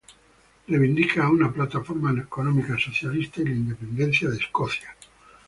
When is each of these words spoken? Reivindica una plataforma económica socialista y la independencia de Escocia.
Reivindica 0.67 1.29
una 1.29 1.51
plataforma 1.53 2.11
económica 2.19 2.75
socialista 2.79 3.39
y 3.41 3.49
la 3.49 3.51
independencia 3.51 4.29
de 4.31 4.37
Escocia. 4.37 4.95